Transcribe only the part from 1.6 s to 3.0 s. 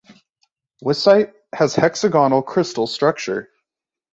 hexagonal crystal